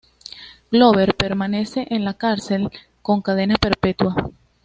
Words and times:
Glover 0.71 1.13
permanece 1.13 1.85
en 1.91 2.05
la 2.05 2.15
cárcel 2.15 2.71
con 3.03 3.21
cadena 3.21 3.57
perpetua. 3.57 4.15